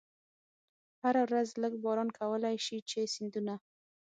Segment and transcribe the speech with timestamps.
[1.01, 3.55] هره ورځ لږ باران کولای شي چې سیندونه.